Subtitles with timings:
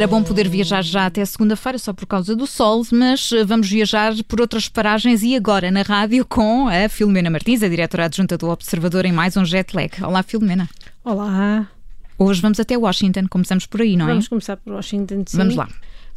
[0.00, 3.68] Era bom poder viajar já até segunda-feira só por causa do sol, mas eh, vamos
[3.68, 8.38] viajar por outras paragens e agora na rádio com a Filomena Martins, a diretora adjunta
[8.38, 9.90] do Observador em mais um jet lag.
[10.02, 10.70] Olá, Filomena.
[11.04, 11.68] Olá.
[12.16, 14.08] Hoje vamos até Washington, começamos por aí, não é?
[14.08, 15.36] Vamos começar por Washington, sim.
[15.36, 15.68] Vamos lá.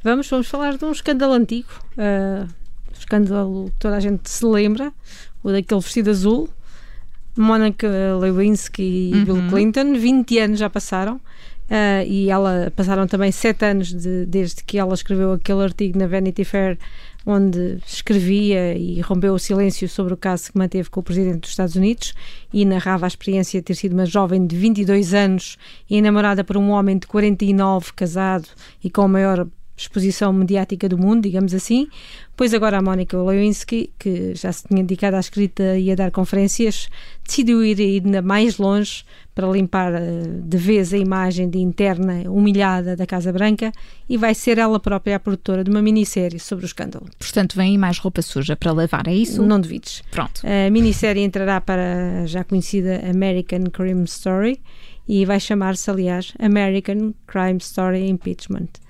[0.01, 2.47] Vamos, vamos falar de um escândalo antigo, uh,
[2.97, 4.93] escândalo que toda a gente se lembra,
[5.43, 6.49] o daquele vestido azul,
[7.35, 9.25] Monica Lewinsky e uhum.
[9.25, 11.19] Bill Clinton, 20 anos já passaram.
[11.69, 16.07] Uh, e ela passaram também sete anos de, desde que ela escreveu aquele artigo na
[16.07, 16.77] Vanity Fair
[17.25, 21.51] onde escrevia e rompeu o silêncio sobre o caso que manteve com o presidente dos
[21.51, 22.13] Estados Unidos
[22.51, 25.57] e narrava a experiência de ter sido uma jovem de 22 anos
[25.89, 28.47] e namorada por um homem de 49, casado
[28.83, 31.87] e com a maior exposição mediática do mundo, digamos assim.
[32.35, 36.11] Pois agora a Mónica Lewinsky, que já se tinha dedicado à escrita e a dar
[36.11, 36.89] conferências,
[37.25, 39.03] decidiu ir ainda mais longe
[39.35, 43.71] para limpar eh, de vez a imagem de interna humilhada da Casa Branca
[44.07, 47.07] e vai ser ela própria a produtora de uma minissérie sobre o escândalo.
[47.17, 49.43] Portanto, vem mais roupa suja para lavar, é isso?
[49.43, 50.03] Não duvides.
[50.11, 50.41] Pronto.
[50.45, 54.59] A minissérie entrará para a já conhecida American Crime Story
[55.07, 58.82] e vai chamar-se, aliás, American Crime Story Impeachment.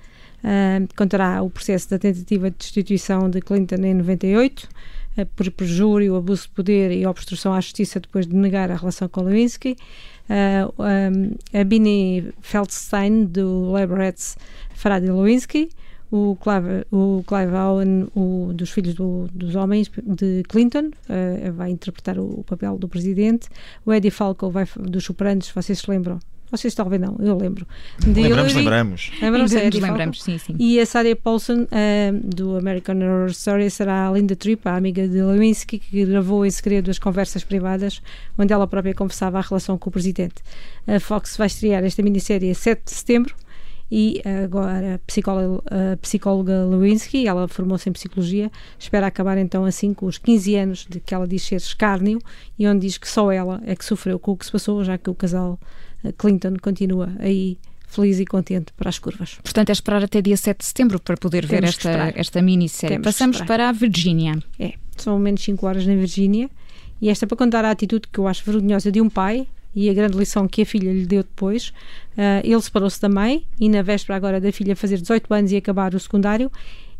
[0.44, 4.68] Uh, contará o processo da tentativa de destituição de Clinton em 98,
[5.16, 9.08] uh, por perjúrio, abuso de poder e obstrução à justiça depois de negar a relação
[9.08, 9.74] com Lewinsky.
[10.28, 14.36] Um, a Bini Feldstein, do Laborettes,
[14.74, 15.70] fará de Lewinsky.
[16.10, 21.70] O Clive, o Clive Owen, o, dos filhos do, dos homens de Clinton, uh, vai
[21.70, 23.48] interpretar o, o, papel do presidente.
[23.84, 26.20] O Eddie Falco vai, dos Sopranos, vocês se lembram,
[26.56, 27.66] vocês talvez não, eu lembro.
[27.98, 29.10] De lembramos, lembramos.
[29.20, 30.54] Lembramos, lembramos, lembramos sim, sim.
[30.58, 31.66] E a Sarah Paulson, uh,
[32.22, 36.50] do American Horror Story, será a Linda Tripp, a amiga de Lewinsky, que gravou em
[36.50, 38.02] segredo as conversas privadas,
[38.38, 40.36] onde ela própria confessava a relação com o presidente.
[40.86, 43.34] A Fox vai estrear esta minissérie a 7 de setembro
[43.90, 45.62] e agora a psicóloga,
[45.92, 50.86] a psicóloga Lewinsky, ela formou-se em psicologia, espera acabar então assim com os 15 anos
[50.88, 52.18] de que ela diz ser escárnio
[52.58, 54.96] e onde diz que só ela é que sofreu com o que se passou, já
[54.96, 55.58] que o casal
[56.12, 59.38] Clinton continua aí feliz e contente para as curvas.
[59.42, 62.98] Portanto, é esperar até dia 7 de setembro para poder Temos ver esta, esta minissérie.
[62.98, 64.38] Passamos para a Virgínia.
[64.58, 66.50] É, são menos 5 horas na Virgínia
[67.00, 69.94] e esta para contar a atitude que eu acho vergonhosa de um pai e a
[69.94, 71.68] grande lição que a filha lhe deu depois.
[72.16, 75.56] Uh, ele separou-se da mãe e na véspera agora da filha fazer 18 anos e
[75.56, 76.50] acabar o secundário,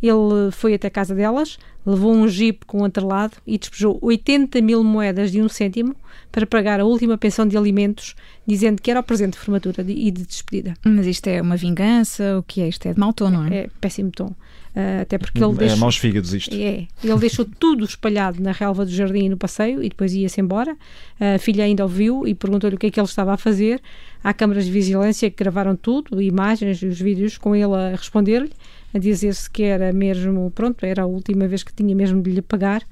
[0.09, 4.61] ele foi até a casa delas, levou um jipe com um atrelado e despejou 80
[4.61, 5.95] mil moedas de um cêntimo
[6.31, 8.15] para pagar a última pensão de alimentos,
[8.47, 10.75] dizendo que era o presente de formatura e de despedida.
[10.85, 12.39] Mas isto é uma vingança?
[12.39, 12.69] O que é?
[12.69, 13.57] Isto é de mau tom, não é?
[13.57, 14.35] É péssimo tom.
[14.75, 16.53] Uh, até porque ele é deixou, maus fígados isto.
[16.53, 20.41] É, ele deixou tudo espalhado na relva do jardim e no passeio e depois ia-se
[20.41, 20.77] embora.
[21.21, 23.81] A filha ainda ouviu e perguntou-lhe o que é que ele estava a fazer.
[24.23, 28.51] Há câmaras de vigilância que gravaram tudo, imagens e os vídeos com ele a responder-lhe
[28.95, 32.41] a dizer-se que era mesmo, pronto, era a última vez que tinha mesmo de lhe
[32.41, 32.83] pagar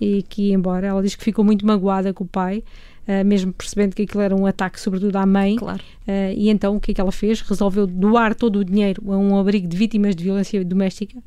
[0.00, 0.88] e que ia embora.
[0.88, 2.64] Ela diz que ficou muito magoada com o pai,
[3.06, 5.54] uh, mesmo percebendo que aquilo era um ataque sobretudo à mãe.
[5.56, 5.82] Claro.
[6.06, 7.40] Uh, e então o que é que ela fez?
[7.40, 11.22] Resolveu doar todo o dinheiro a um abrigo de vítimas de violência doméstica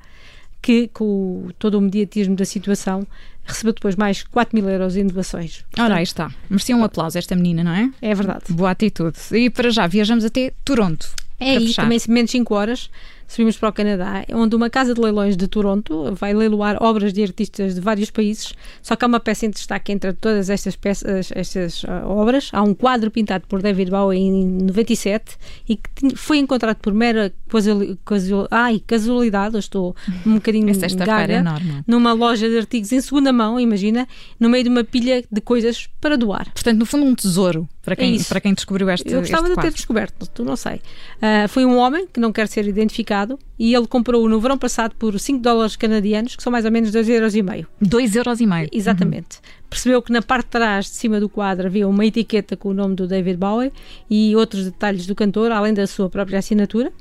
[0.62, 3.06] que, com todo o mediatismo da situação,
[3.46, 5.64] recebeu depois mais 4 mil euros em doações.
[5.78, 6.32] Ora, aí está.
[6.50, 7.92] Merecia um aplauso esta menina, não é?
[8.02, 8.46] É verdade.
[8.50, 9.18] Boa atitude.
[9.32, 11.08] E para já, viajamos até Toronto.
[11.40, 12.90] É aí, também menos 5 horas
[13.28, 17.24] subimos para o Canadá, onde uma casa de leilões de Toronto vai leiloar obras de
[17.24, 21.32] artistas de vários países, só que há uma peça em destaque entre todas estas peças,
[21.34, 22.50] estas uh, obras.
[22.54, 25.38] Há um quadro pintado por David Bowie em 97
[25.68, 30.68] e que foi encontrado por mera casual, casual, ai, casualidade, eu estou um bocadinho
[31.06, 31.44] gaga, é
[31.88, 34.08] numa loja de artigos em segunda mão, imagina,
[34.40, 36.52] no meio de uma pilha de coisas para doar.
[36.54, 39.56] Portanto, no fundo, um tesouro para quem, é para quem descobriu este Eu gostava de
[39.56, 40.76] ter descoberto, tu não sei.
[41.18, 44.58] Uh, foi um homem que não quer ser identificado mercado e ele comprou no verão
[44.58, 47.36] passado por 5 dólares canadianos, que são mais ou menos 2,5 euros.
[47.36, 47.68] E meio.
[47.82, 48.70] 2 euros e meio?
[48.72, 49.38] Exatamente.
[49.38, 49.66] Uhum.
[49.70, 52.74] Percebeu que na parte de trás, de cima do quadro, havia uma etiqueta com o
[52.74, 53.72] nome do David Bowie
[54.10, 56.92] e outros detalhes do cantor, além da sua própria assinatura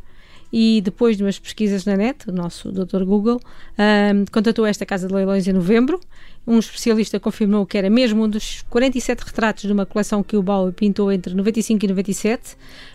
[0.56, 3.02] e depois de umas pesquisas na net, o nosso Dr.
[3.02, 3.40] Google
[3.76, 5.98] um, contatou esta casa de leilões em novembro.
[6.46, 10.42] Um especialista confirmou que era mesmo um dos 47 retratos de uma coleção que o
[10.44, 12.54] Bowie pintou entre 95 e 97.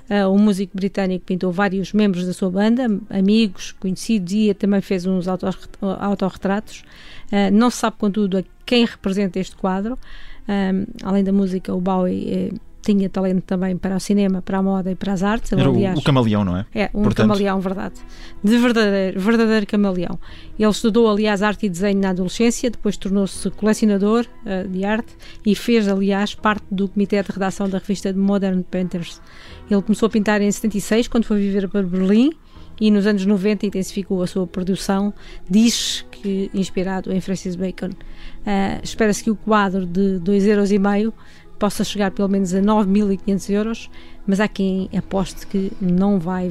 [0.10, 5.06] Uh, o músico britânico pintou vários membros da sua banda, amigos, conhecidos e também fez
[5.06, 6.86] uns autorretratos.
[7.30, 10.00] Uh, não se sabe, contudo, a quem representa este quadro.
[10.48, 14.64] Um, além da música, o Bowie eh, tinha talento também para o cinema, para a
[14.64, 15.52] moda e para as artes.
[15.52, 16.66] Ele, Era aliás, o, camaleão, não é?
[16.74, 17.28] É, um Portanto...
[17.28, 17.96] camaleão, verdade.
[18.44, 20.20] De verdadeiro, verdadeiro camaleão.
[20.58, 25.14] Ele estudou, aliás, arte e desenho na adolescência, depois tornou-se colecionador uh, de arte
[25.46, 29.22] e fez, aliás, parte do comitê de redação da revista Modern Painters.
[29.70, 32.32] Ele começou a pintar em 76, quando foi viver para Berlim,
[32.80, 35.14] e nos anos 90 intensificou a sua produção,
[35.50, 37.90] diz que inspirado em Francis Bacon.
[37.90, 41.14] Uh, Espera-se que o quadro de 2,5 euros
[41.60, 43.92] possa chegar pelo menos a 9.500 euros,
[44.26, 46.50] mas há quem aposte que não vai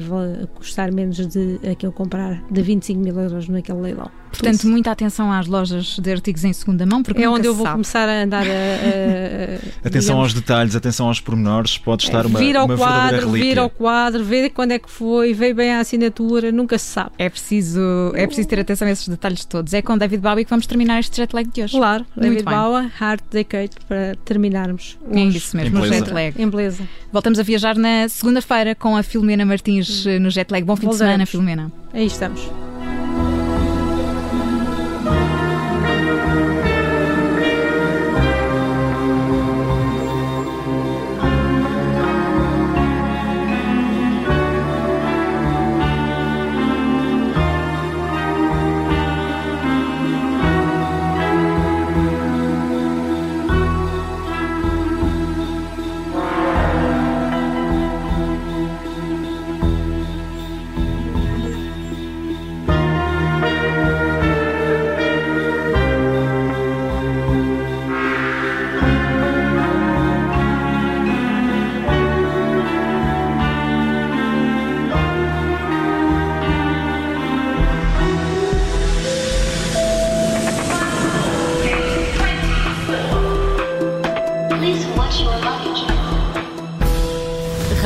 [0.53, 4.11] custar menos de aquele comprar de 25 mil euros naquele leilão.
[4.39, 7.65] Portanto, muita atenção às lojas de artigos em segunda mão, porque é onde eu vou
[7.65, 7.75] sabe.
[7.75, 9.57] começar a andar a, a, a
[9.87, 13.59] atenção digamos, aos detalhes, atenção aos pormenores, pode estar uma vir ao uma quadro, vir
[13.59, 17.11] ao quadro, ver quando é que foi, ver bem a assinatura, nunca se sabe.
[17.17, 17.81] É preciso,
[18.15, 19.73] é preciso ter atenção a esses detalhes todos.
[19.73, 21.77] É com David Bowie que vamos terminar este jet lag de hoje.
[21.77, 24.97] Claro, Muito David Bowie, Heart Decade para terminarmos.
[25.11, 26.41] É isso mesmo, o jet lag.
[26.41, 26.83] Em beleza.
[27.11, 30.19] Voltamos a viajar na segunda-feira com a Filomena Martins hum.
[30.19, 30.63] no jet lag.
[30.63, 30.97] Bom fim Volvemos.
[30.97, 31.71] de semana, Filomena.
[31.93, 32.68] Aí estamos.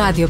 [0.04, 0.28] Rádio